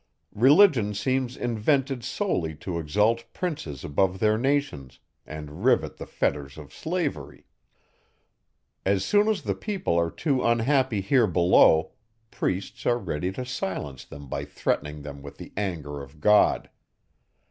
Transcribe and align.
Religion 0.33 0.95
seems 0.95 1.37
invented 1.37 2.03
solely 2.03 2.55
to 2.55 2.79
exalt 2.79 3.31
princes 3.33 3.83
above 3.83 4.17
their 4.17 4.35
nations, 4.35 4.97
and 5.27 5.63
rivet 5.63 5.97
the 5.97 6.07
fetters 6.07 6.57
of 6.57 6.73
slavery. 6.73 7.45
As 8.83 9.05
soon 9.05 9.27
as 9.27 9.43
the 9.43 9.53
people 9.53 9.95
are 9.99 10.09
too 10.09 10.43
unhappy 10.43 11.01
here 11.01 11.27
below, 11.27 11.91
priests 12.31 12.87
are 12.87 12.97
ready 12.97 13.31
to 13.33 13.45
silence 13.45 14.03
them 14.03 14.27
by 14.27 14.43
threatening 14.43 15.03
them 15.03 15.21
with 15.21 15.37
the 15.37 15.53
anger 15.55 16.01
of 16.01 16.19
God. 16.19 16.71